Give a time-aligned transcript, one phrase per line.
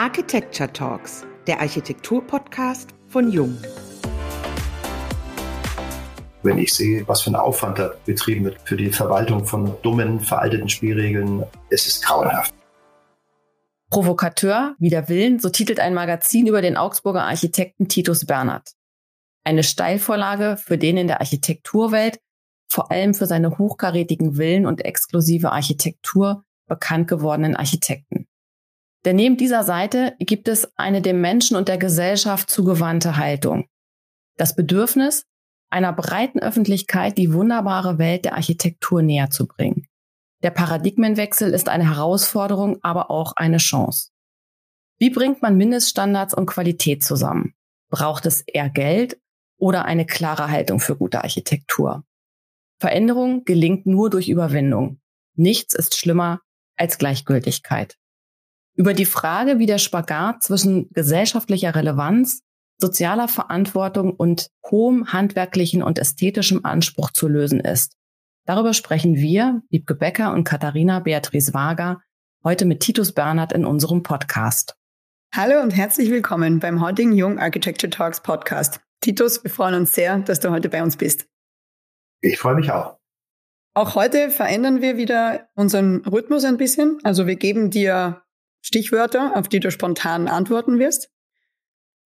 [0.00, 3.54] Architecture Talks, der Architektur-Podcast von Jung.
[6.42, 10.18] Wenn ich sehe, was für ein Aufwand da betrieben wird für die Verwaltung von dummen,
[10.18, 12.54] veralteten Spielregeln, es ist grauenhaft.
[13.90, 18.70] Provokateur wider Willen, so titelt ein Magazin über den Augsburger Architekten Titus Bernhard.
[19.44, 22.20] Eine Steilvorlage für den in der Architekturwelt
[22.68, 28.29] vor allem für seine hochkarätigen Villen und exklusive Architektur bekannt gewordenen Architekten.
[29.04, 33.66] Denn neben dieser Seite gibt es eine dem Menschen und der Gesellschaft zugewandte Haltung.
[34.36, 35.24] Das Bedürfnis,
[35.70, 39.86] einer breiten Öffentlichkeit die wunderbare Welt der Architektur näher zu bringen.
[40.42, 44.10] Der Paradigmenwechsel ist eine Herausforderung, aber auch eine Chance.
[44.98, 47.54] Wie bringt man Mindeststandards und Qualität zusammen?
[47.90, 49.18] Braucht es eher Geld
[49.58, 52.04] oder eine klare Haltung für gute Architektur?
[52.78, 55.00] Veränderung gelingt nur durch Überwindung.
[55.36, 56.40] Nichts ist schlimmer
[56.76, 57.99] als Gleichgültigkeit.
[58.74, 62.42] Über die Frage, wie der Spagat zwischen gesellschaftlicher Relevanz,
[62.78, 67.96] sozialer Verantwortung und hohem handwerklichen und ästhetischem Anspruch zu lösen ist.
[68.46, 72.00] Darüber sprechen wir, Liebke Becker und Katharina Beatrice Wager,
[72.42, 74.76] heute mit Titus Bernhard in unserem Podcast.
[75.34, 78.80] Hallo und herzlich willkommen beim heutigen Young Architecture Talks Podcast.
[79.00, 81.26] Titus, wir freuen uns sehr, dass du heute bei uns bist.
[82.22, 82.98] Ich freue mich auch.
[83.74, 86.98] Auch heute verändern wir wieder unseren Rhythmus ein bisschen.
[87.04, 88.22] Also wir geben dir
[88.62, 91.10] Stichwörter, auf die du spontan antworten wirst.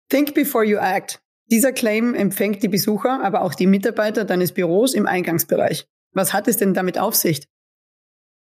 [0.10, 1.22] Think before you act.
[1.52, 5.88] Dieser Claim empfängt die Besucher, aber auch die Mitarbeiter deines Büros im Eingangsbereich.
[6.14, 7.48] Was hat es denn damit auf sich?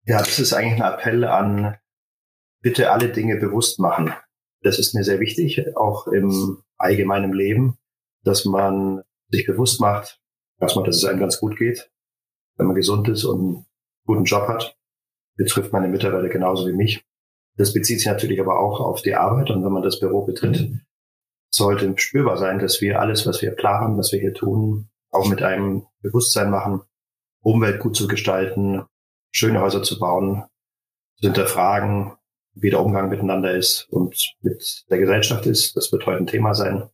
[0.05, 1.77] Ja, das ist eigentlich ein Appell an,
[2.61, 4.15] bitte alle Dinge bewusst machen.
[4.63, 7.79] Das ist mir sehr wichtig, auch im allgemeinen Leben,
[8.25, 10.21] dass man sich bewusst macht,
[10.61, 11.91] erstmal, dass es einem ganz gut geht,
[12.57, 13.67] wenn man gesund ist und einen
[14.07, 14.77] guten Job hat.
[15.37, 17.05] Betrifft meine Mitarbeiter genauso wie mich.
[17.59, 20.71] Das bezieht sich natürlich aber auch auf die Arbeit und wenn man das Büro betritt,
[21.51, 25.43] sollte spürbar sein, dass wir alles, was wir planen, was wir hier tun, auch mit
[25.43, 26.83] einem Bewusstsein machen,
[27.43, 28.85] Umwelt gut zu gestalten,
[29.33, 30.45] schöne Häuser zu bauen,
[31.17, 32.13] zu hinterfragen,
[32.55, 35.77] wie der Umgang miteinander ist und mit der Gesellschaft ist.
[35.77, 36.89] Das wird heute ein Thema sein.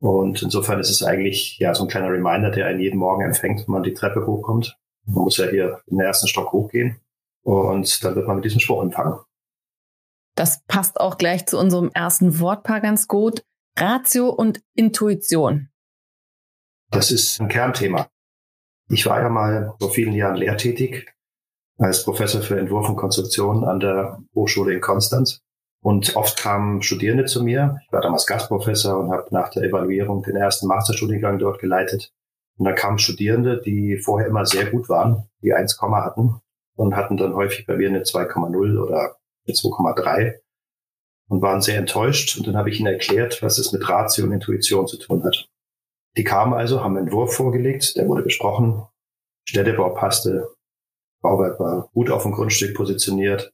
[0.00, 3.60] Und insofern ist es eigentlich ja so ein kleiner Reminder, der einen jeden Morgen empfängt,
[3.60, 4.76] wenn man die Treppe hochkommt.
[5.04, 7.00] Man muss ja hier in den ersten Stock hochgehen.
[7.42, 9.18] Und dann wird man mit diesem Spruch empfangen.
[10.34, 13.42] Das passt auch gleich zu unserem ersten Wortpaar ganz gut.
[13.76, 15.68] Ratio und Intuition.
[16.90, 18.08] Das ist ein Kernthema.
[18.88, 21.10] Ich war ja mal vor vielen Jahren lehrtätig
[21.78, 25.40] als Professor für Entwurf und Konstruktion an der Hochschule in Konstanz.
[25.82, 27.78] Und oft kamen Studierende zu mir.
[27.86, 32.12] Ich war damals Gastprofessor und habe nach der Evaluierung den ersten Masterstudiengang dort geleitet.
[32.56, 36.40] Und da kamen Studierende, die vorher immer sehr gut waren, die 1, hatten
[36.76, 39.16] und hatten dann häufig bei mir eine 2,0 oder
[39.46, 40.38] 2,3
[41.28, 42.36] und waren sehr enttäuscht.
[42.36, 45.48] Und dann habe ich ihnen erklärt, was es mit Ratio und Intuition zu tun hat.
[46.16, 48.86] Die kamen also, haben einen Entwurf vorgelegt, der wurde besprochen,
[49.44, 50.54] Städtebau passte,
[51.22, 53.52] Bauwerk war gut auf dem Grundstück positioniert,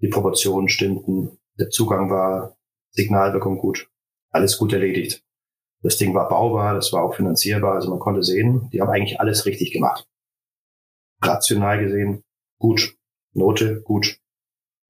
[0.00, 2.56] die Proportionen stimmten, der Zugang war,
[2.92, 3.90] Signalwirkung gut,
[4.30, 5.22] alles gut erledigt.
[5.82, 9.20] Das Ding war baubar, das war auch finanzierbar, also man konnte sehen, die haben eigentlich
[9.20, 10.08] alles richtig gemacht.
[11.22, 12.24] Rational gesehen,
[12.58, 12.96] gut.
[13.34, 14.18] Note, gut.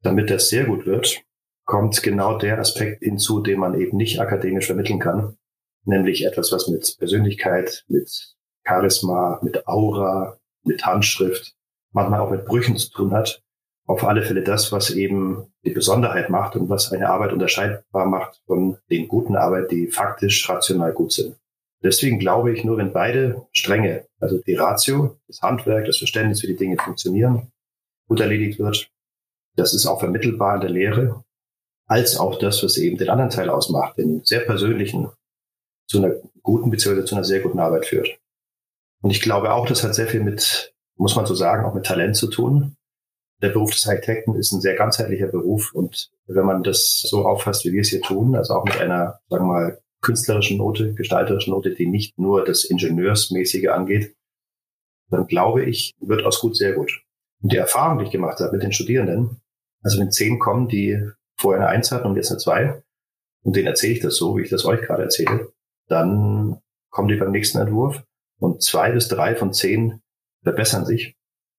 [0.03, 1.23] Damit das sehr gut wird,
[1.65, 5.37] kommt genau der Aspekt hinzu, den man eben nicht akademisch vermitteln kann,
[5.85, 8.37] nämlich etwas, was mit Persönlichkeit, mit
[8.67, 11.55] Charisma, mit Aura, mit Handschrift,
[11.93, 13.43] manchmal auch mit Brüchen zu tun hat,
[13.87, 18.41] auf alle Fälle das, was eben die Besonderheit macht und was eine Arbeit unterscheidbar macht
[18.47, 21.37] von den guten Arbeit, die faktisch rational gut sind.
[21.83, 26.49] Deswegen glaube ich, nur wenn beide Stränge, also die Ratio, das Handwerk, das Verständnis, wie
[26.49, 27.51] die Dinge funktionieren,
[28.09, 28.91] gut erledigt wird,
[29.59, 31.25] das ist auch vermittelbar in der Lehre,
[31.87, 35.11] als auch das, was eben den anderen Teil ausmacht, den sehr persönlichen,
[35.89, 37.05] zu einer guten bzw.
[37.05, 38.19] zu einer sehr guten Arbeit führt.
[39.03, 41.87] Und ich glaube auch, das hat sehr viel mit, muss man so sagen, auch mit
[41.87, 42.77] Talent zu tun
[43.41, 47.65] der Beruf des Architekten ist ein sehr ganzheitlicher Beruf und wenn man das so auffasst,
[47.65, 51.53] wie wir es hier tun, also auch mit einer, sagen wir mal, künstlerischen Note, gestalterischen
[51.53, 54.15] Note, die nicht nur das Ingenieursmäßige angeht,
[55.11, 57.03] dann glaube ich, wird aus gut sehr gut.
[57.43, 59.41] Und die Erfahrung, die ich gemacht habe mit den Studierenden,
[59.83, 61.01] also wenn zehn kommen, die
[61.37, 62.83] vorher eine Eins hatten und jetzt eine Zwei,
[63.43, 65.53] und denen erzähle ich das so, wie ich das euch gerade erzähle,
[65.87, 66.61] dann
[66.91, 68.03] kommen die beim nächsten Entwurf
[68.39, 70.03] und zwei bis drei von zehn
[70.43, 71.19] verbessern sich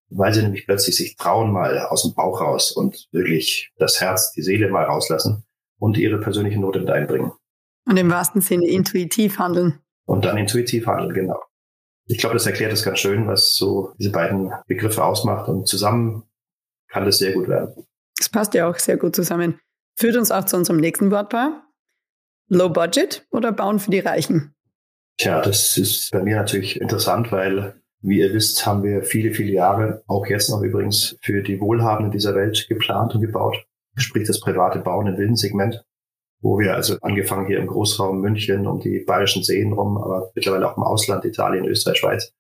[0.10, 4.32] weil sie nämlich plötzlich sich trauen, mal aus dem Bauch raus und wirklich das Herz,
[4.32, 5.46] die Seele mal rauslassen
[5.78, 7.32] und ihre persönliche Note mit einbringen.
[7.86, 9.80] Und im wahrsten Sinne intuitiv handeln.
[10.06, 11.42] Und dann intuitiv handeln, genau.
[12.06, 16.24] Ich glaube, das erklärt es ganz schön, was so diese beiden Begriffe ausmacht und zusammen
[16.88, 17.86] kann das sehr gut werden.
[18.20, 19.60] Das passt ja auch sehr gut zusammen.
[19.98, 21.66] Führt uns auch zu unserem nächsten Wortpaar.
[22.50, 24.54] Low Budget oder Bauen für die Reichen?
[25.18, 29.52] Tja, das ist bei mir natürlich interessant, weil, wie ihr wisst, haben wir viele, viele
[29.52, 33.66] Jahre, auch jetzt noch übrigens, für die Wohlhabenden dieser Welt geplant und gebaut.
[33.96, 35.84] Sprich das private Bauen im Wildensegment,
[36.42, 40.70] wo wir also angefangen hier im Großraum München um die bayerischen Seen rum, aber mittlerweile
[40.70, 42.34] auch im Ausland, Italien, Österreich, Schweiz,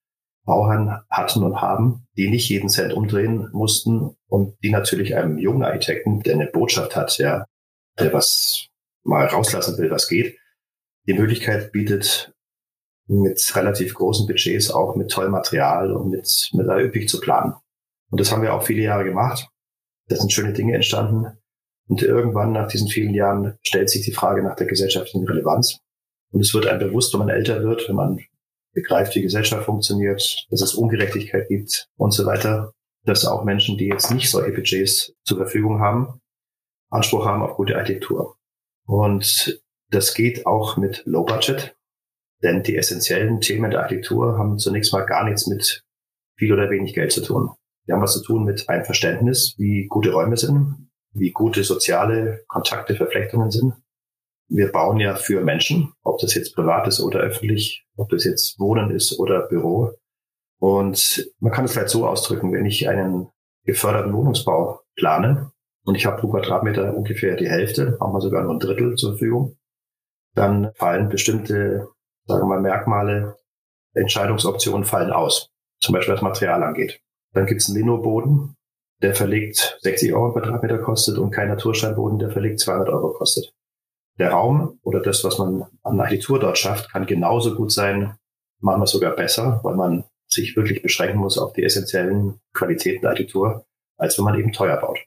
[0.49, 5.63] Bauherren hatten und haben, die nicht jeden Cent umdrehen mussten und die natürlich einem jungen
[5.63, 7.45] Architekten, der eine Botschaft hat, ja,
[7.99, 8.67] der was
[9.03, 10.37] mal rauslassen will, was geht,
[11.07, 12.33] die Möglichkeit bietet,
[13.05, 17.53] mit relativ großen Budgets auch mit tollem Material und mit, mit üppig zu planen.
[18.09, 19.47] Und das haben wir auch viele Jahre gemacht.
[20.07, 21.37] Da sind schöne Dinge entstanden.
[21.87, 25.79] Und irgendwann nach diesen vielen Jahren stellt sich die Frage nach der gesellschaftlichen Relevanz.
[26.31, 28.19] Und es wird einem bewusst, wenn man älter wird, wenn man
[28.81, 32.73] begreift, wie Gesellschaft funktioniert, dass es Ungerechtigkeit gibt und so weiter,
[33.05, 36.21] dass auch Menschen, die jetzt nicht solche Budgets zur Verfügung haben,
[36.89, 38.37] Anspruch haben auf gute Architektur.
[38.85, 41.75] Und das geht auch mit Low Budget,
[42.41, 45.83] denn die essentiellen Themen der Architektur haben zunächst mal gar nichts mit
[46.37, 47.51] viel oder wenig Geld zu tun.
[47.87, 52.43] Die haben was zu tun mit einem Verständnis, wie gute Räume sind, wie gute soziale
[52.47, 53.73] Kontakte, Verflechtungen sind.
[54.49, 58.59] Wir bauen ja für Menschen, ob das jetzt privat ist oder öffentlich, ob das jetzt
[58.59, 59.93] Wohnen ist oder Büro.
[60.59, 63.29] Und man kann es vielleicht so ausdrücken, wenn ich einen
[63.63, 65.51] geförderten Wohnungsbau plane,
[65.89, 69.57] und ich habe pro Quadratmeter ungefähr die Hälfte, manchmal sogar nur ein Drittel zur Verfügung,
[70.35, 71.87] dann fallen bestimmte,
[72.25, 73.37] sagen wir mal, Merkmale,
[73.95, 75.49] Entscheidungsoptionen fallen aus.
[75.79, 77.01] Zum Beispiel was Material angeht.
[77.33, 78.55] Dann gibt es einen Linoboden,
[79.01, 83.53] der verlegt 60 Euro Quadratmeter kostet und kein Natursteinboden, der verlegt 200 Euro kostet.
[84.19, 88.17] Der Raum oder das, was man an Architektur dort schafft, kann genauso gut sein,
[88.59, 93.65] manchmal sogar besser, weil man sich wirklich beschränken muss auf die essentiellen Qualitäten der Architektur,
[93.97, 94.99] als wenn man eben teuer baut.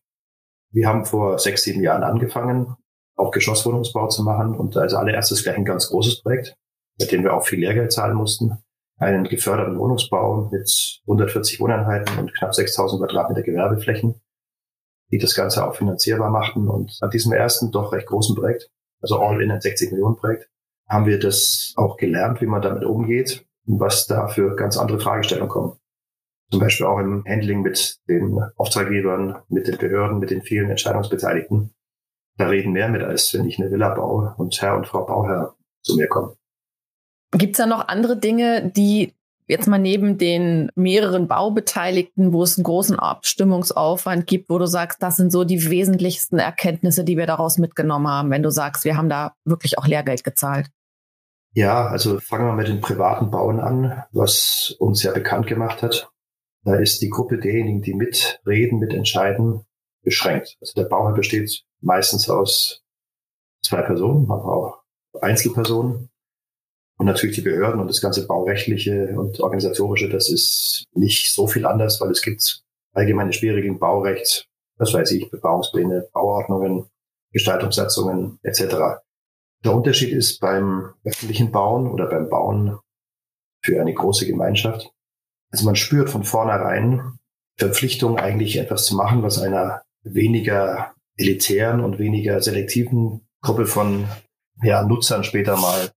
[0.73, 2.77] Wir haben vor sechs, sieben Jahren angefangen,
[3.17, 6.57] auch Geschosswohnungsbau zu machen und als allererstes gleich ein ganz großes Projekt,
[6.99, 8.59] mit dem wir auch viel Lehrgeld zahlen mussten.
[8.99, 14.21] Einen geförderten Wohnungsbau mit 140 Wohneinheiten und knapp 6000 Quadratmeter Gewerbeflächen,
[15.11, 16.69] die das Ganze auch finanzierbar machten.
[16.69, 18.71] Und an diesem ersten doch recht großen Projekt,
[19.03, 20.49] also all in ein 60 Millionen Projekt,
[20.89, 25.01] haben wir das auch gelernt, wie man damit umgeht und was da für ganz andere
[25.01, 25.77] Fragestellungen kommen
[26.53, 31.75] zum Beispiel auch im Handling mit den Auftraggebern, mit den Behörden, mit den vielen Entscheidungsbeteiligten.
[32.37, 35.55] Da reden mehr mit, als wenn ich eine Villa baue und Herr und Frau Bauherr
[35.83, 36.37] zu mir kommen.
[37.33, 39.15] Gibt es da noch andere Dinge, die
[39.47, 45.03] jetzt mal neben den mehreren Baubeteiligten, wo es einen großen Abstimmungsaufwand gibt, wo du sagst,
[45.03, 48.97] das sind so die wesentlichsten Erkenntnisse, die wir daraus mitgenommen haben, wenn du sagst, wir
[48.97, 50.71] haben da wirklich auch Lehrgeld gezahlt?
[51.55, 56.11] Ja, also fangen wir mit den privaten Bauen an, was uns ja bekannt gemacht hat.
[56.65, 59.67] Da ist die Gruppe derjenigen, die mitreden, mitentscheiden,
[60.03, 60.57] beschränkt.
[60.61, 62.83] Also der Bauherr besteht meistens aus
[63.63, 64.83] zwei Personen, aber auch
[65.21, 66.09] Einzelpersonen.
[67.03, 71.67] Und natürlich die Behörden und das ganze Baurechtliche und Organisatorische, das ist nicht so viel
[71.67, 72.63] anders, weil es gibt
[72.93, 76.87] allgemeine Spielregeln, Baurecht, was weiß ich, Bebauungspläne, Bauordnungen,
[77.33, 79.03] Gestaltungssatzungen etc.
[79.65, 82.79] Der Unterschied ist beim öffentlichen Bauen oder beim Bauen
[83.65, 84.89] für eine große Gemeinschaft,
[85.51, 87.19] also man spürt von vornherein
[87.57, 94.07] Verpflichtung, eigentlich etwas zu machen, was einer weniger elitären und weniger selektiven Gruppe von
[94.63, 95.91] ja, Nutzern später mal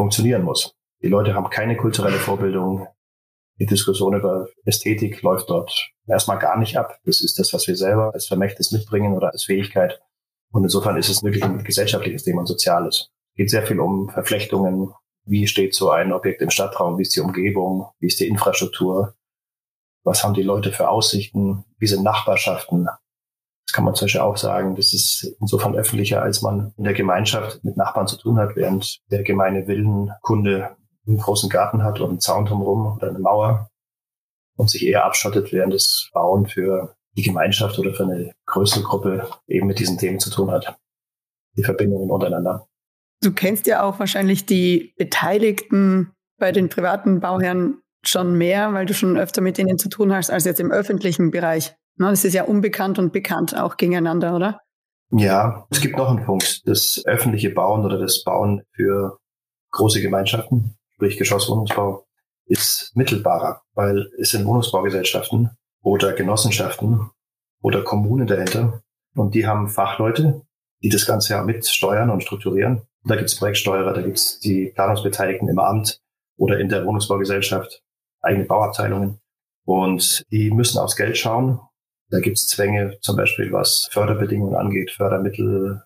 [0.00, 0.74] funktionieren muss.
[1.02, 2.88] Die Leute haben keine kulturelle Vorbildung.
[3.58, 6.98] Die Diskussion über Ästhetik läuft dort erstmal gar nicht ab.
[7.04, 10.00] Das ist das, was wir selber als Vermächtnis mitbringen oder als Fähigkeit.
[10.52, 13.10] Und insofern ist es wirklich ein gesellschaftliches Thema, ein soziales.
[13.32, 14.94] Es geht sehr viel um Verflechtungen,
[15.26, 16.98] wie steht so ein Objekt im Stadtraum?
[16.98, 17.90] Wie ist die Umgebung?
[17.98, 19.14] Wie ist die Infrastruktur?
[20.02, 21.64] Was haben die Leute für Aussichten?
[21.78, 22.88] Wie sind Nachbarschaften?
[23.70, 24.74] Das kann man zum Beispiel auch sagen.
[24.74, 28.98] Das ist insofern öffentlicher, als man in der Gemeinschaft mit Nachbarn zu tun hat, während
[29.12, 33.70] der gemeine Villenkunde einen großen Garten hat und einen Zaun drumherum oder eine Mauer
[34.56, 39.30] und sich eher abschottet, während das Bauen für die Gemeinschaft oder für eine größere Gruppe
[39.46, 40.76] eben mit diesen Themen zu tun hat.
[41.56, 42.66] Die Verbindungen untereinander.
[43.22, 46.10] Du kennst ja auch wahrscheinlich die Beteiligten
[46.40, 50.28] bei den privaten Bauherren schon mehr, weil du schon öfter mit ihnen zu tun hast
[50.28, 51.76] als jetzt im öffentlichen Bereich.
[51.96, 54.60] Das ist ja unbekannt und bekannt auch gegeneinander, oder?
[55.10, 56.66] Ja, es gibt noch einen Punkt.
[56.66, 59.18] Das öffentliche Bauen oder das Bauen für
[59.72, 62.06] große Gemeinschaften, sprich Geschosswohnungsbau,
[62.46, 65.50] ist mittelbarer, weil es sind Wohnungsbaugesellschaften
[65.82, 67.10] oder Genossenschaften
[67.62, 68.82] oder Kommunen dahinter
[69.14, 70.42] und die haben Fachleute,
[70.82, 72.82] die das Ganze ja mit steuern und strukturieren.
[73.04, 76.00] Da gibt es Projektsteuerer, da gibt es die Planungsbeteiligten im Amt
[76.36, 77.82] oder in der Wohnungsbaugesellschaft,
[78.20, 79.20] eigene Bauabteilungen.
[79.64, 81.60] Und die müssen aufs Geld schauen.
[82.10, 85.82] Da gibt es Zwänge, zum Beispiel was Förderbedingungen angeht, Fördermittel,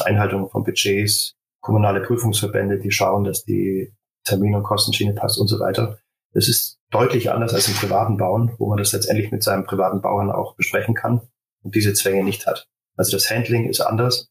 [0.00, 3.92] Einhaltung von Budgets, kommunale Prüfungsverbände, die schauen, dass die
[4.24, 5.98] Termin- und Kostenschiene passt und so weiter.
[6.32, 10.00] Das ist deutlich anders als im privaten Bauen, wo man das letztendlich mit seinem privaten
[10.00, 11.22] Bauern auch besprechen kann
[11.62, 12.68] und diese Zwänge nicht hat.
[12.96, 14.28] Also das Handling ist anders.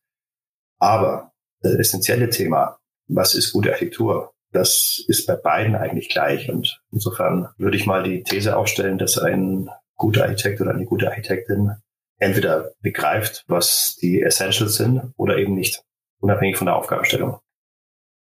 [0.79, 2.77] Aber das essentielle Thema,
[3.07, 4.33] was ist gute Architektur?
[4.51, 6.49] Das ist bei beiden eigentlich gleich.
[6.49, 11.07] Und insofern würde ich mal die These aufstellen, dass ein guter Architekt oder eine gute
[11.07, 11.71] Architektin
[12.17, 15.83] entweder begreift, was die Essentials sind oder eben nicht,
[16.19, 17.39] unabhängig von der Aufgabenstellung.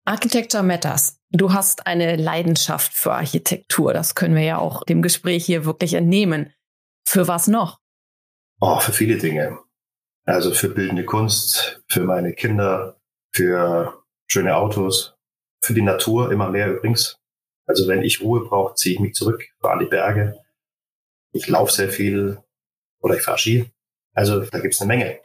[0.06, 1.20] Architecture Matters.
[1.30, 3.94] Du hast eine Leidenschaft für Architektur.
[3.94, 6.54] Das können wir ja auch dem Gespräch hier wirklich entnehmen.
[7.06, 7.80] Für was noch?
[8.60, 9.60] Oh, für viele Dinge.
[10.26, 13.00] Also für bildende Kunst, für meine Kinder,
[13.32, 15.16] für schöne Autos,
[15.62, 17.18] für die Natur immer mehr übrigens.
[17.68, 20.40] Also wenn ich Ruhe brauche, ziehe ich mich zurück, fahre an die Berge.
[21.32, 22.40] Ich laufe sehr viel
[23.00, 23.72] oder ich fahre Ski.
[24.14, 25.20] Also da gibt es eine Menge.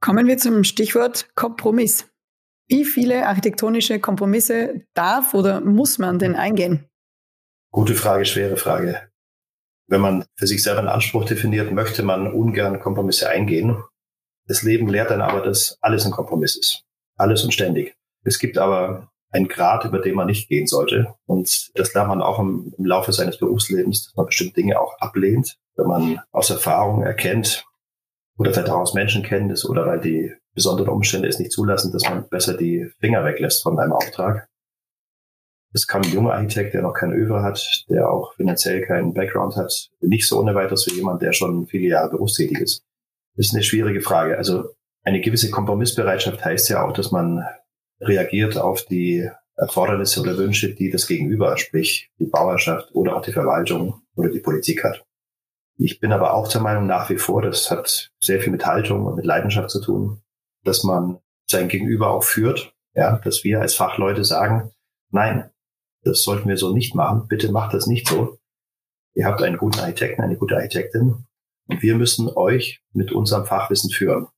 [0.00, 2.08] Kommen wir zum Stichwort Kompromiss.
[2.68, 6.88] Wie viele architektonische Kompromisse darf oder muss man denn eingehen?
[7.70, 9.10] Gute Frage, schwere Frage.
[9.88, 13.82] Wenn man für sich selber einen Anspruch definiert, möchte man ungern Kompromisse eingehen.
[14.46, 16.84] Das Leben lehrt dann aber, dass alles ein Kompromiss ist.
[17.16, 17.94] Alles und ständig.
[18.24, 21.14] Es gibt aber einen Grad, über den man nicht gehen sollte.
[21.26, 24.98] Und das lernt man auch im, im Laufe seines Berufslebens, dass man bestimmte Dinge auch
[24.98, 27.64] ablehnt, wenn man aus Erfahrung erkennt
[28.38, 32.28] oder vielleicht auch aus Menschenkenntnis oder weil die besonderen Umstände es nicht zulassen, dass man
[32.28, 34.48] besser die Finger weglässt von einem Auftrag.
[35.72, 39.56] Das kann ein junger Architekt, der noch kein Över hat, der auch finanziell keinen Background
[39.56, 42.84] hat, nicht so ohne weiteres wie jemand, der schon viele Jahre berufstätig ist.
[43.36, 44.36] Das ist eine schwierige Frage.
[44.36, 47.42] Also eine gewisse Kompromissbereitschaft heißt ja auch, dass man
[48.02, 53.32] reagiert auf die Erfordernisse oder Wünsche, die das Gegenüber, sprich die Bauerschaft oder auch die
[53.32, 55.04] Verwaltung oder die Politik hat.
[55.78, 59.06] Ich bin aber auch der Meinung nach wie vor, das hat sehr viel mit Haltung
[59.06, 60.22] und mit Leidenschaft zu tun,
[60.64, 61.18] dass man
[61.50, 64.72] sein Gegenüber auch führt, ja, dass wir als Fachleute sagen,
[65.10, 65.50] nein,
[66.02, 68.38] das sollten wir so nicht machen, bitte macht das nicht so.
[69.14, 71.26] Ihr habt einen guten Architekten, eine gute Architektin
[71.66, 74.28] und wir müssen euch mit unserem Fachwissen führen.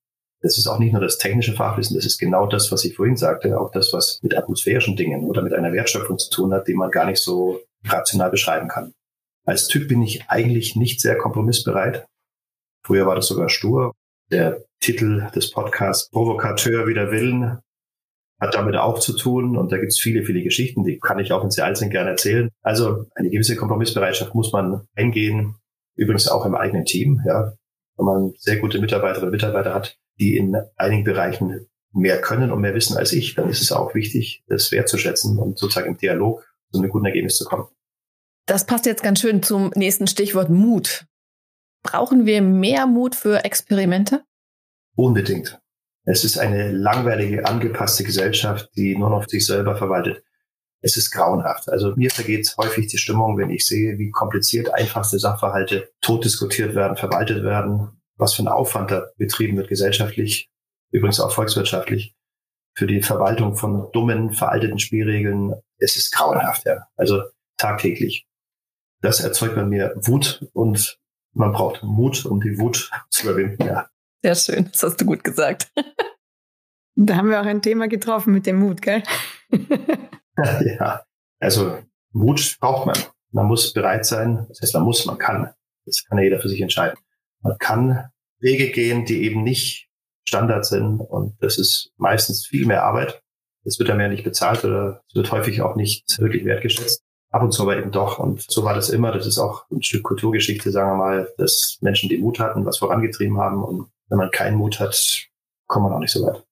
[0.44, 3.16] Das ist auch nicht nur das technische Fachwissen, das ist genau das, was ich vorhin
[3.16, 6.74] sagte, auch das, was mit atmosphärischen Dingen oder mit einer Wertschöpfung zu tun hat, die
[6.74, 8.92] man gar nicht so rational beschreiben kann.
[9.46, 12.04] Als Typ bin ich eigentlich nicht sehr kompromissbereit.
[12.84, 13.94] Früher war das sogar stur.
[14.30, 17.60] Der Titel des Podcasts Provokateur wider Willen
[18.38, 21.32] hat damit auch zu tun und da gibt es viele, viele Geschichten, die kann ich
[21.32, 22.50] auch in sie einzeln gerne erzählen.
[22.60, 25.54] Also eine gewisse Kompromissbereitschaft muss man eingehen,
[25.96, 27.54] übrigens auch im eigenen Team, ja.
[27.96, 32.60] Wenn man sehr gute Mitarbeiterinnen und Mitarbeiter hat, die in einigen Bereichen mehr können und
[32.60, 36.44] mehr wissen als ich, dann ist es auch wichtig, das wertzuschätzen und sozusagen im Dialog
[36.72, 37.68] zu einem guten Ergebnis zu kommen.
[38.46, 41.06] Das passt jetzt ganz schön zum nächsten Stichwort Mut.
[41.82, 44.24] Brauchen wir mehr Mut für Experimente?
[44.96, 45.60] Unbedingt.
[46.04, 50.22] Es ist eine langweilige, angepasste Gesellschaft, die nur noch sich selber verwaltet.
[50.82, 51.70] Es ist grauenhaft.
[51.70, 56.74] Also mir vergeht häufig die Stimmung, wenn ich sehe, wie kompliziert einfachste Sachverhalte tot diskutiert
[56.74, 60.50] werden, verwaltet werden, was für ein Aufwand da betrieben wird gesellschaftlich,
[60.90, 62.14] übrigens auch volkswirtschaftlich,
[62.76, 65.54] für die Verwaltung von dummen, veralteten Spielregeln.
[65.78, 66.88] Es ist grauenhaft, ja.
[66.96, 67.22] Also
[67.56, 68.26] tagtäglich.
[69.00, 70.98] Das erzeugt bei mir Wut und
[71.32, 73.88] man braucht Mut, um die Wut zu überwinden, ja.
[74.22, 75.70] Sehr schön, das hast du gut gesagt.
[76.96, 79.02] Da haben wir auch ein Thema getroffen mit dem Mut, gell?
[80.64, 81.02] ja,
[81.40, 81.78] also
[82.12, 82.96] Mut braucht man.
[83.32, 85.52] Man muss bereit sein, das heißt, man muss, man kann.
[85.86, 86.96] Das kann ja jeder für sich entscheiden.
[87.44, 88.08] Man kann
[88.40, 89.88] Wege gehen, die eben nicht
[90.26, 93.22] Standard sind und das ist meistens viel mehr Arbeit.
[93.64, 97.02] Das wird ja mehr nicht bezahlt oder es wird häufig auch nicht wirklich wertgeschätzt.
[97.30, 98.18] Ab und zu aber eben doch.
[98.18, 99.10] Und so war das immer.
[99.10, 102.78] Das ist auch ein Stück Kulturgeschichte, sagen wir mal, dass Menschen, die Mut hatten, was
[102.78, 103.64] vorangetrieben haben.
[103.64, 105.26] Und wenn man keinen Mut hat,
[105.66, 106.44] kommt man auch nicht so weit.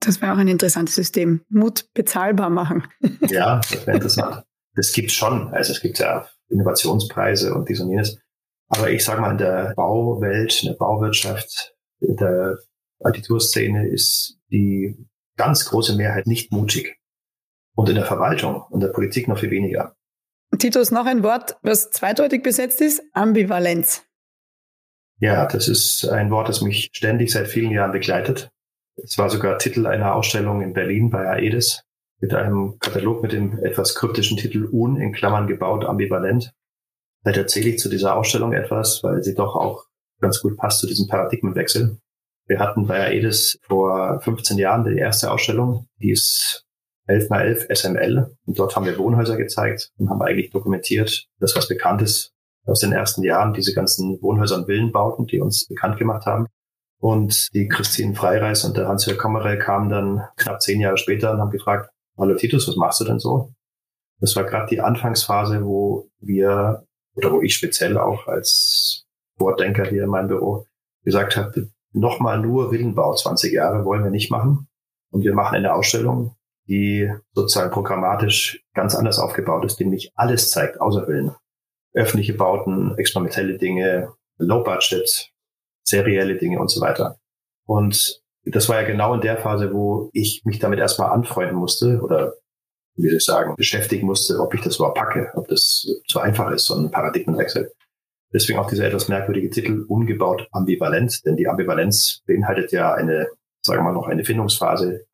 [0.00, 1.42] Das wäre auch ein interessantes System.
[1.48, 2.84] Mut bezahlbar machen.
[3.28, 4.44] ja, das wäre interessant.
[4.74, 5.48] Das gibt schon.
[5.54, 8.18] Also es gibt ja Innovationspreise und dies und jenes.
[8.70, 12.58] Aber ich sage mal, in der Bauwelt, in der Bauwirtschaft, in der
[13.00, 14.96] Architekturszene ist die
[15.36, 16.96] ganz große Mehrheit nicht mutig.
[17.74, 19.94] Und in der Verwaltung und der Politik noch viel weniger.
[20.58, 24.04] Titus, noch ein Wort, was zweideutig besetzt ist, Ambivalenz.
[25.18, 28.50] Ja, das ist ein Wort, das mich ständig seit vielen Jahren begleitet.
[28.96, 31.82] Es war sogar Titel einer Ausstellung in Berlin bei Aedes
[32.20, 36.52] mit einem Katalog mit dem etwas kryptischen Titel Un in Klammern gebaut ambivalent.
[37.22, 39.84] Vielleicht erzähle ich zu dieser Ausstellung etwas, weil sie doch auch
[40.20, 41.98] ganz gut passt zu diesem Paradigmenwechsel.
[42.46, 46.64] Wir hatten bei Aedes vor 15 Jahren die erste Ausstellung, die ist
[47.06, 48.36] 11 mal 11 SML.
[48.46, 52.32] Und dort haben wir Wohnhäuser gezeigt und haben eigentlich dokumentiert, das was bekannt ist
[52.66, 56.46] aus den ersten Jahren, diese ganzen Wohnhäuser und Villenbauten, die uns bekannt gemacht haben.
[57.00, 61.40] Und die Christine Freireis und der Hans-Jörg Kammerell kamen dann knapp zehn Jahre später und
[61.40, 63.52] haben gefragt, hallo Titus, was machst du denn so?
[64.20, 66.84] Das war gerade die Anfangsphase, wo wir,
[67.24, 69.06] oder wo ich speziell auch als
[69.38, 70.66] Vordenker hier in meinem Büro
[71.04, 74.68] gesagt habe, nochmal nur Villenbau 20 Jahre wollen wir nicht machen.
[75.10, 76.36] Und wir machen eine Ausstellung,
[76.68, 81.34] die sozusagen programmatisch ganz anders aufgebaut ist, die nämlich alles zeigt, außer Villen.
[81.92, 85.32] Öffentliche Bauten, experimentelle Dinge, Low Budget,
[85.82, 87.16] serielle Dinge und so weiter.
[87.66, 92.00] Und das war ja genau in der Phase, wo ich mich damit erstmal anfreunden musste
[92.00, 92.34] oder
[93.02, 96.50] wie soll ich sagen, beschäftigen musste, ob ich das überhaupt packe, ob das zu einfach
[96.50, 97.72] ist, so ein Paradigmenwechsel.
[98.32, 103.28] Deswegen auch dieser etwas merkwürdige Titel ungebaut ambivalent, denn die Ambivalenz beinhaltet ja eine,
[103.60, 105.06] sagen wir mal noch eine Findungsphase,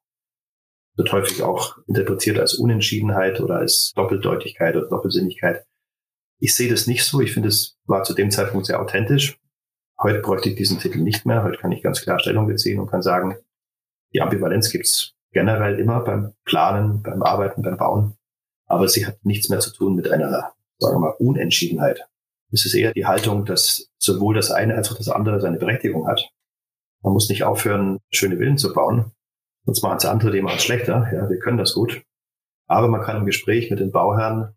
[0.96, 5.64] wird häufig auch interpretiert als Unentschiedenheit oder als Doppeldeutigkeit oder Doppelsinnigkeit.
[6.38, 7.20] Ich sehe das nicht so.
[7.20, 9.38] Ich finde, es war zu dem Zeitpunkt sehr authentisch.
[9.98, 11.42] Heute bräuchte ich diesen Titel nicht mehr.
[11.42, 13.36] Heute kann ich ganz klar Stellung beziehen und kann sagen,
[14.12, 18.16] die Ambivalenz gibt's generell immer beim Planen, beim Arbeiten, beim Bauen.
[18.64, 22.08] Aber sie hat nichts mehr zu tun mit einer, sagen wir mal, Unentschiedenheit.
[22.52, 26.08] Es ist eher die Haltung, dass sowohl das eine als auch das andere seine Berechtigung
[26.08, 26.26] hat.
[27.02, 29.12] Man muss nicht aufhören, schöne Villen zu bauen.
[29.66, 31.06] Sonst machen es andere, die machen es schlechter.
[31.12, 32.02] Ja, wir können das gut.
[32.66, 34.54] Aber man kann im Gespräch mit den Bauherren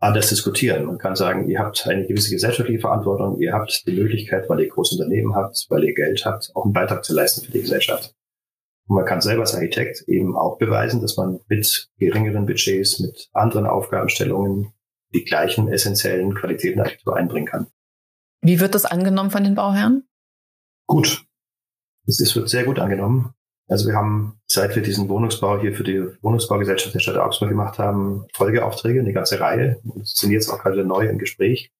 [0.00, 0.86] anders diskutieren.
[0.86, 4.68] Man kann sagen, ihr habt eine gewisse gesellschaftliche Verantwortung, ihr habt die Möglichkeit, weil ihr
[4.68, 8.17] große Unternehmen habt, weil ihr Geld habt, auch einen Beitrag zu leisten für die Gesellschaft.
[8.88, 13.28] Und man kann selber als Architekt eben auch beweisen, dass man mit geringeren Budgets, mit
[13.32, 14.72] anderen Aufgabenstellungen
[15.14, 17.66] die gleichen essentiellen Qualitäten der Architektur einbringen kann.
[18.40, 20.08] Wie wird das angenommen von den Bauherren?
[20.86, 21.24] Gut.
[22.06, 23.34] Es wird sehr gut angenommen.
[23.68, 27.78] Also wir haben, seit wir diesen Wohnungsbau hier für die Wohnungsbaugesellschaft der Stadt Augsburg gemacht
[27.78, 29.80] haben, Folgeaufträge, eine ganze Reihe.
[29.84, 31.70] Und sind jetzt auch gerade neu im Gespräch.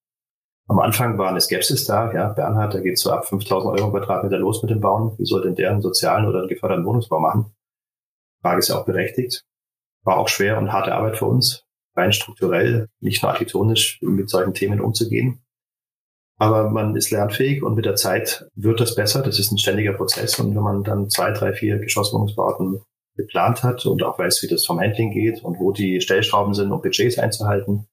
[0.68, 2.12] Am Anfang war eine Skepsis da.
[2.12, 5.18] Ja, Bernhard, da geht so ab 5000 Euro Quadratmeter los mit dem Bauen.
[5.18, 7.54] Wie soll denn der einen sozialen oder einen geförderten Wohnungsbau machen?
[8.42, 9.44] Frage ist ja auch berechtigt.
[10.04, 11.64] War auch schwer und harte Arbeit für uns,
[11.96, 15.42] rein strukturell, nicht nur architektonisch mit solchen Themen umzugehen.
[16.36, 19.22] Aber man ist lernfähig und mit der Zeit wird das besser.
[19.22, 20.38] Das ist ein ständiger Prozess.
[20.38, 22.82] Und wenn man dann zwei, drei, vier Geschosswohnungsbauten
[23.16, 26.70] geplant hat und auch weiß, wie das vom Handling geht und wo die Stellschrauben sind,
[26.70, 27.88] um Budgets einzuhalten,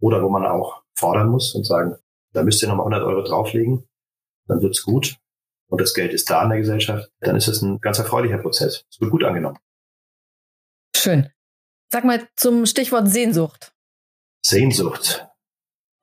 [0.00, 1.96] oder wo man auch fordern muss und sagen,
[2.36, 3.88] da müsst ihr nochmal 100 Euro drauflegen,
[4.46, 5.16] dann wird's gut
[5.68, 8.84] und das Geld ist da in der Gesellschaft, dann ist es ein ganz erfreulicher Prozess.
[8.90, 9.58] Es wird gut angenommen.
[10.94, 11.30] Schön.
[11.90, 13.72] Sag mal zum Stichwort Sehnsucht.
[14.44, 15.26] Sehnsucht.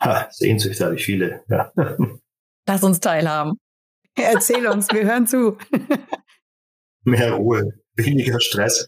[0.01, 1.43] Ha, Sehnsüchte habe ich viele.
[1.49, 1.71] Ja.
[2.67, 3.57] Lass uns teilhaben.
[4.15, 5.57] Erzähl uns, wir hören zu.
[7.03, 8.87] Mehr Ruhe, weniger Stress.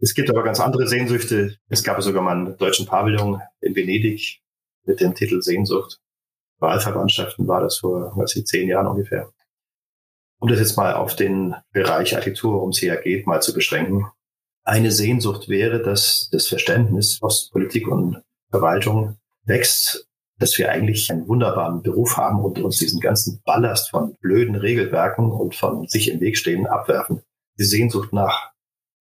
[0.00, 1.56] Es gibt aber ganz andere Sehnsüchte.
[1.68, 4.40] Es gab sogar mal einen deutschen Pavillon in Venedig
[4.84, 6.00] mit dem Titel Sehnsucht.
[6.58, 9.30] Wahlverwandtschaften war das vor, was ich, zehn Jahren ungefähr.
[10.40, 14.06] Um das jetzt mal auf den Bereich Architektur, worum es hier geht, mal zu beschränken.
[14.64, 21.26] Eine Sehnsucht wäre, dass das Verständnis aus Politik und Verwaltung wächst, dass wir eigentlich einen
[21.26, 26.20] wunderbaren Beruf haben und uns diesen ganzen Ballast von blöden Regelwerken und von sich im
[26.20, 27.22] Weg stehen abwerfen.
[27.58, 28.52] Die Sehnsucht nach,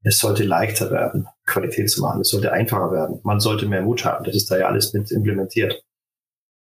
[0.03, 4.05] es sollte leichter werden, Qualität zu machen, es sollte einfacher werden, man sollte mehr Mut
[4.05, 4.23] haben.
[4.23, 5.83] Das ist da ja alles mit implementiert.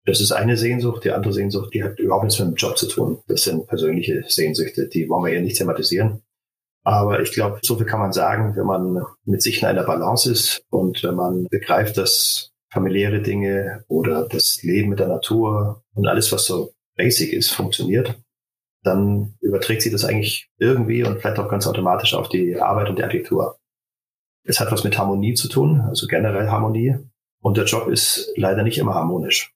[0.04, 1.04] Das ist eine Sehnsucht.
[1.04, 3.22] Die andere Sehnsucht, die hat überhaupt nichts mit dem Job zu tun.
[3.28, 6.22] Das sind persönliche Sehnsüchte, die wollen wir hier nicht thematisieren.
[6.84, 10.30] Aber ich glaube, so viel kann man sagen, wenn man mit sich in einer Balance
[10.30, 16.08] ist und wenn man begreift, dass familiäre Dinge oder das Leben mit der Natur und
[16.08, 18.18] alles, was so basic ist, funktioniert,
[18.82, 22.98] dann überträgt sich das eigentlich irgendwie und vielleicht auch ganz automatisch auf die Arbeit und
[22.98, 23.58] die Architektur.
[24.44, 26.96] Es hat was mit Harmonie zu tun, also generell Harmonie.
[27.40, 29.54] Und der Job ist leider nicht immer harmonisch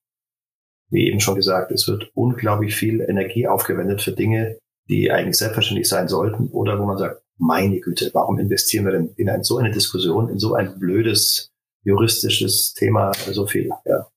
[0.91, 5.89] wie eben schon gesagt, es wird unglaublich viel Energie aufgewendet für Dinge, die eigentlich selbstverständlich
[5.89, 9.59] sein sollten oder wo man sagt, meine Güte, warum investieren wir denn in ein, so
[9.59, 11.51] eine Diskussion, in so ein blödes
[11.83, 13.71] juristisches Thema so viel?
[13.85, 14.09] Ja.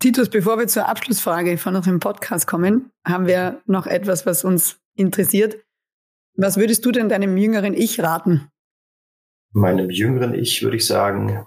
[0.00, 4.80] Titus, bevor wir zur Abschlussfrage von unserem Podcast kommen, haben wir noch etwas, was uns
[4.96, 5.62] interessiert.
[6.36, 8.48] Was würdest du denn deinem jüngeren Ich raten?
[9.52, 11.46] Meinem jüngeren Ich würde ich sagen,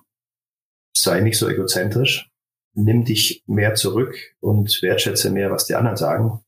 [0.96, 2.30] sei nicht so egozentrisch,
[2.76, 6.42] nimm dich mehr zurück und wertschätze mehr, was die anderen sagen.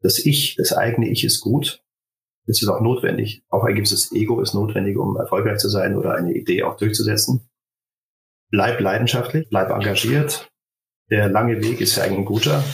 [0.00, 1.82] Das Ich, das eigene Ich ist gut.
[2.46, 3.44] Das ist auch notwendig.
[3.48, 7.48] Auch ein gewisses Ego ist notwendig, um erfolgreich zu sein oder eine Idee auch durchzusetzen.
[8.50, 10.50] Bleib leidenschaftlich, bleib engagiert.
[11.10, 12.64] Der lange Weg ist ja eigentlich ein guter.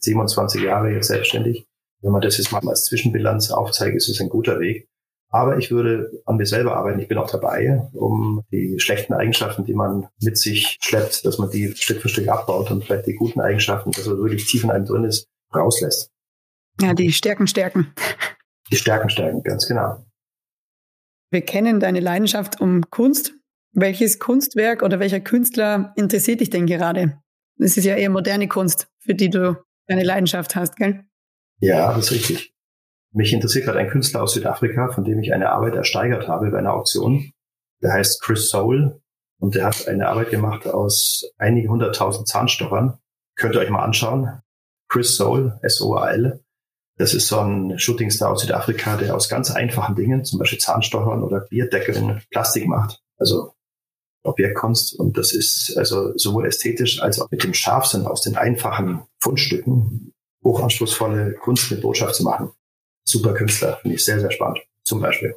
[0.00, 1.66] 27 Jahre jetzt selbstständig.
[2.00, 4.88] Wenn man das jetzt mal als Zwischenbilanz aufzeigt, ist es ein guter Weg.
[5.30, 7.00] Aber ich würde an mir selber arbeiten.
[7.00, 11.50] Ich bin auch dabei, um die schlechten Eigenschaften, die man mit sich schleppt, dass man
[11.50, 14.70] die Stück für Stück abbaut und vielleicht die guten Eigenschaften, dass er wirklich tief in
[14.70, 16.10] einem drin ist, rauslässt.
[16.80, 17.92] Ja, die Stärken stärken.
[18.70, 20.04] Die Stärken stärken, ganz genau.
[21.30, 23.34] Wir kennen deine Leidenschaft um Kunst.
[23.72, 27.20] Welches Kunstwerk oder welcher Künstler interessiert dich denn gerade?
[27.58, 31.04] Das ist ja eher moderne Kunst, für die du deine Leidenschaft hast, gell?
[31.60, 32.55] Ja, das ist richtig.
[33.16, 36.58] Mich interessiert gerade ein Künstler aus Südafrika, von dem ich eine Arbeit ersteigert habe bei
[36.58, 37.32] einer Auktion.
[37.82, 39.00] Der heißt Chris Soul
[39.40, 42.98] und der hat eine Arbeit gemacht aus einigen hunderttausend Zahnstochern.
[43.34, 44.42] Könnt ihr euch mal anschauen.
[44.90, 46.44] Chris Soul, S-O-A-L.
[46.98, 51.22] Das ist so ein Shootingstar aus Südafrika, der aus ganz einfachen Dingen, zum Beispiel Zahnstochern
[51.22, 53.00] oder Bierdeckeln, Plastik macht.
[53.16, 53.54] Also
[54.24, 54.94] Objektkunst.
[55.00, 60.12] Und das ist also sowohl ästhetisch als auch mit dem Scharfsinn aus den einfachen Fundstücken
[60.44, 62.52] hochanspruchsvolle Kunst mit Botschaft zu machen.
[63.08, 64.58] Super Künstler, finde ich sehr, sehr spannend.
[64.84, 65.34] Zum Beispiel.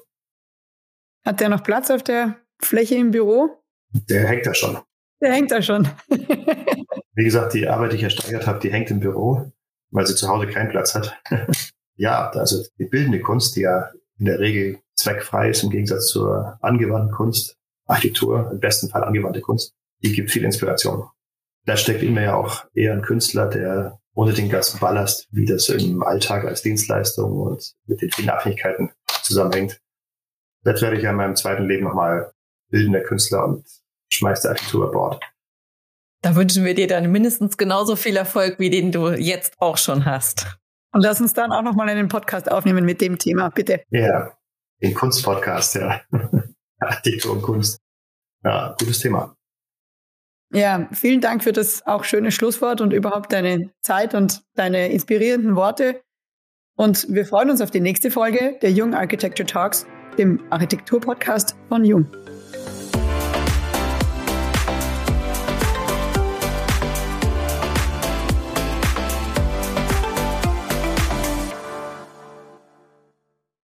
[1.26, 3.64] Hat der noch Platz auf der Fläche im Büro?
[3.92, 4.78] Der hängt da schon.
[5.22, 5.88] Der hängt da schon.
[6.10, 9.52] Wie gesagt, die Arbeit, die ich ersteigert habe, die hängt im Büro,
[9.92, 11.20] weil sie zu Hause keinen Platz hat.
[11.96, 16.58] ja, also die bildende Kunst, die ja in der Regel zweckfrei ist im Gegensatz zur
[16.62, 21.10] angewandten Kunst, Architektur, im besten Fall angewandte Kunst, die gibt viel Inspiration.
[21.66, 25.70] Da steckt immer ja auch eher ein Künstler, der ohne den ganzen Ballast, wie das
[25.70, 28.92] im Alltag als Dienstleistung und mit den vielen Abhängigkeiten
[29.24, 29.80] zusammenhängt.
[30.64, 32.34] Das werde ich ja in meinem zweiten Leben nochmal
[32.70, 33.66] bildender Künstler und
[34.10, 35.24] schmeiß der Architektur an Bord.
[36.22, 40.06] Da wünschen wir dir dann mindestens genauso viel Erfolg, wie den du jetzt auch schon
[40.06, 40.58] hast.
[40.92, 43.84] Und lass uns dann auch nochmal einen Podcast aufnehmen mit dem Thema, bitte.
[43.90, 44.34] Ja,
[44.82, 46.02] den Kunstpodcast, ja.
[46.80, 47.80] Architektur und Kunst.
[48.44, 49.36] Ja, gutes Thema.
[50.52, 55.56] Ja, vielen Dank für das auch schöne Schlusswort und überhaupt deine Zeit und deine inspirierenden
[55.56, 56.02] Worte.
[56.76, 59.86] Und wir freuen uns auf die nächste Folge der Jung Architecture Talks,
[60.18, 62.08] dem Architektur-Podcast von Jung.